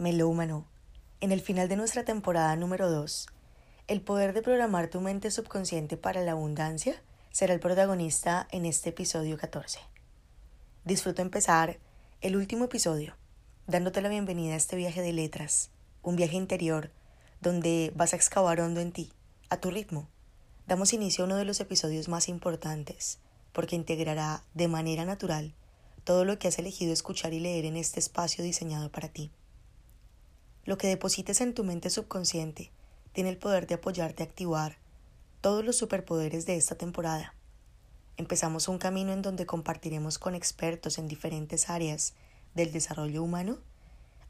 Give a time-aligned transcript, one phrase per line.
[0.00, 0.66] Melómano,
[1.20, 3.26] en el final de nuestra temporada número 2,
[3.86, 7.02] el poder de programar tu mente subconsciente para la abundancia
[7.32, 9.78] será el protagonista en este episodio 14.
[10.86, 11.80] Disfruto empezar
[12.22, 13.14] el último episodio
[13.66, 15.68] dándote la bienvenida a este viaje de letras,
[16.00, 16.90] un viaje interior
[17.42, 19.12] donde vas a excavar hondo en ti,
[19.50, 20.08] a tu ritmo.
[20.66, 23.18] Damos inicio a uno de los episodios más importantes,
[23.52, 25.52] porque integrará de manera natural
[26.04, 29.30] todo lo que has elegido escuchar y leer en este espacio diseñado para ti.
[30.64, 32.70] Lo que deposites en tu mente subconsciente
[33.12, 34.78] tiene el poder de apoyarte a activar
[35.40, 37.34] todos los superpoderes de esta temporada.
[38.16, 42.14] Empezamos un camino en donde compartiremos con expertos en diferentes áreas
[42.54, 43.58] del desarrollo humano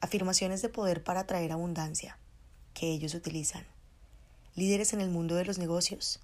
[0.01, 2.19] afirmaciones de poder para atraer abundancia
[2.75, 3.67] que ellos utilizan.
[4.55, 6.21] Líderes en el mundo de los negocios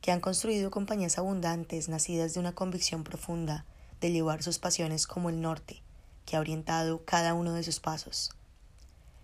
[0.00, 3.66] que han construido compañías abundantes nacidas de una convicción profunda
[4.00, 5.82] de llevar sus pasiones como el norte
[6.24, 8.30] que ha orientado cada uno de sus pasos,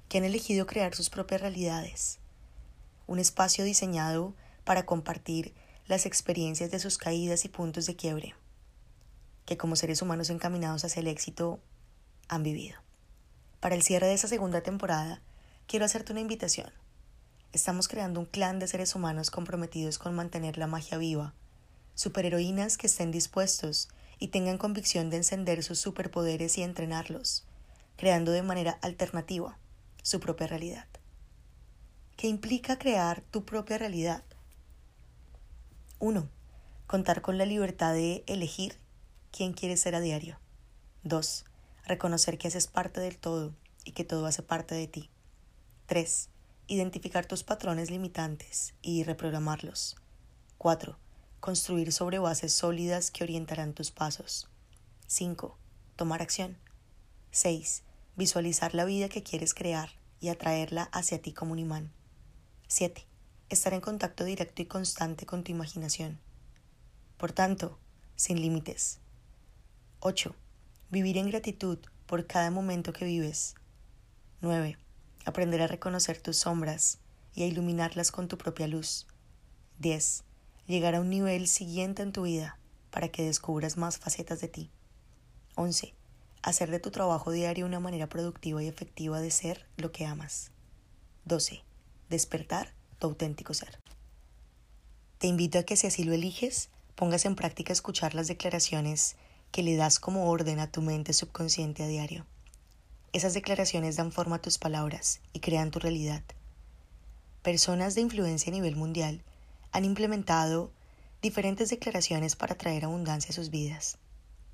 [0.09, 2.19] que han elegido crear sus propias realidades,
[3.07, 5.55] un espacio diseñado para compartir
[5.87, 8.35] las experiencias de sus caídas y puntos de quiebre,
[9.45, 11.61] que como seres humanos encaminados hacia el éxito
[12.29, 12.79] han vivido.
[13.61, 15.23] Para el cierre de esa segunda temporada,
[15.67, 16.71] quiero hacerte una invitación.
[17.53, 21.35] Estamos creando un clan de seres humanos comprometidos con mantener la magia viva,
[21.95, 27.45] superheroínas que estén dispuestos y tengan convicción de encender sus superpoderes y entrenarlos,
[27.97, 29.59] creando de manera alternativa
[30.07, 30.87] su propia realidad.
[32.17, 34.23] ¿Qué implica crear tu propia realidad?
[35.99, 36.29] 1.
[36.87, 38.79] Contar con la libertad de elegir
[39.33, 40.39] quién quieres ser a diario.
[41.03, 41.45] 2.
[41.87, 43.53] Reconocer que haces parte del todo
[43.85, 45.11] y que todo hace parte de ti.
[45.87, 46.29] 3.
[46.69, 49.97] Identificar tus patrones limitantes y reprogramarlos.
[50.59, 50.97] 4
[51.41, 54.49] construir sobre bases sólidas que orientarán tus pasos.
[55.09, 55.59] 5.
[55.97, 56.59] Tomar acción.
[57.33, 57.83] 6.
[58.17, 59.91] Visualizar la vida que quieres crear
[60.21, 61.93] y atraerla hacia ti como un imán.
[62.69, 63.07] 7.
[63.49, 66.19] Estar en contacto directo y constante con tu imaginación.
[67.17, 67.79] Por tanto,
[68.17, 68.99] sin límites.
[70.01, 70.35] 8.
[70.91, 73.55] Vivir en gratitud por cada momento que vives.
[74.41, 74.79] 9.
[75.25, 76.99] Aprender a reconocer tus sombras
[77.35, 79.07] y a iluminarlas con tu propia luz.
[79.79, 80.25] 10
[80.67, 82.59] llegar a un nivel siguiente en tu vida
[82.91, 84.71] para que descubras más facetas de ti.
[85.55, 85.95] 11.
[86.47, 90.53] Hacer de tu trabajo diario una manera productiva y efectiva de ser lo que amas.
[91.25, 91.65] 12.
[92.09, 93.81] Despertar tu auténtico ser.
[95.19, 99.17] Te invito a que si así lo eliges, pongas en práctica escuchar las declaraciones
[99.51, 102.27] que le das como orden a tu mente subconsciente a diario.
[103.13, 106.23] Esas declaraciones dan forma a tus palabras y crean tu realidad.
[107.43, 109.25] Personas de influencia a nivel mundial
[109.73, 110.71] han implementado
[111.23, 113.99] diferentes declaraciones para traer abundancia a sus vidas,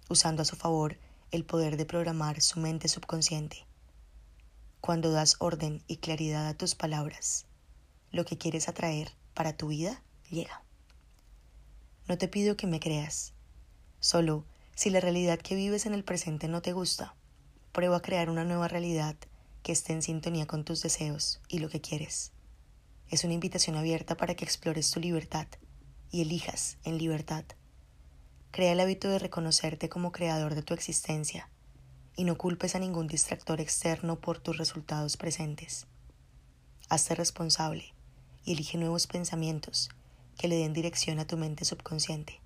[0.08, 0.96] usando a su favor
[1.32, 3.66] el poder de programar su mente subconsciente.
[4.80, 7.46] Cuando das orden y claridad a tus palabras,
[8.12, 10.62] lo que quieres atraer para tu vida llega.
[12.06, 13.32] No te pido que me creas,
[13.98, 14.44] solo
[14.74, 17.14] si la realidad que vives en el presente no te gusta,
[17.72, 19.16] prueba a crear una nueva realidad
[19.62, 22.32] que esté en sintonía con tus deseos y lo que quieres
[23.12, 25.46] es una invitación abierta para que explores tu libertad
[26.10, 27.44] y elijas en libertad.
[28.52, 31.48] Crea el hábito de reconocerte como creador de tu existencia
[32.16, 35.86] y no culpes a ningún distractor externo por tus resultados presentes.
[36.90, 37.94] Hazte responsable
[38.44, 39.88] y elige nuevos pensamientos
[40.36, 42.42] que le den dirección a tu mente subconsciente.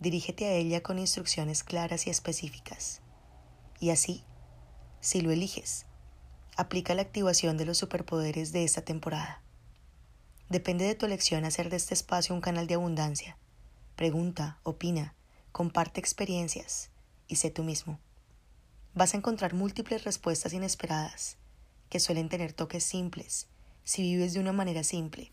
[0.00, 3.00] Dirígete a ella con instrucciones claras y específicas.
[3.78, 4.24] Y así,
[5.00, 5.86] si lo eliges,
[6.56, 9.44] aplica la activación de los superpoderes de esta temporada.
[10.48, 13.38] Depende de tu elección hacer de este espacio un canal de abundancia.
[13.94, 15.14] Pregunta, opina,
[15.60, 16.88] comparte experiencias
[17.28, 17.98] y sé tú mismo.
[18.94, 21.36] Vas a encontrar múltiples respuestas inesperadas
[21.90, 23.46] que suelen tener toques simples
[23.84, 25.32] si vives de una manera simple.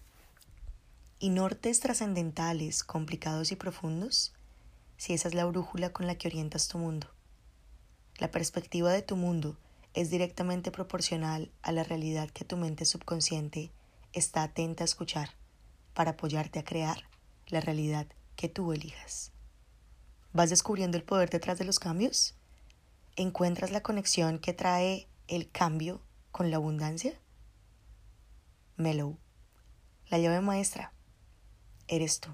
[1.18, 4.34] Y nortes trascendentales, complicados y profundos
[4.98, 7.07] si esa es la brújula con la que orientas tu mundo.
[8.18, 9.56] La perspectiva de tu mundo
[9.94, 13.72] es directamente proporcional a la realidad que tu mente subconsciente
[14.12, 15.30] está atenta a escuchar
[15.94, 17.04] para apoyarte a crear
[17.48, 19.31] la realidad que tú elijas.
[20.38, 22.36] ¿Vas descubriendo el poder detrás de los cambios?
[23.16, 27.19] ¿Encuentras la conexión que trae el cambio con la abundancia?
[28.75, 29.18] Mellow,
[30.10, 30.94] la llave maestra,
[31.88, 32.30] eres tú.